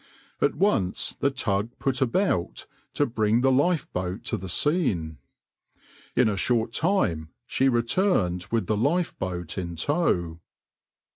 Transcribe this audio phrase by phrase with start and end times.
[0.41, 2.65] At once the tug put about
[2.95, 5.19] to bring the lifeboat to the scene.
[6.15, 10.39] In a short time she returned with the lifeboat in tow.